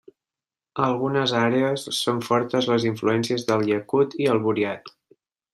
A 0.79 0.85
algunes 0.85 1.33
àrees 1.41 1.83
són 1.97 2.23
fortes 2.29 2.71
les 2.73 2.89
influències 2.93 3.49
del 3.53 3.69
iacut 3.75 4.21
i 4.27 4.31
el 4.37 4.45
buriat. 4.49 4.95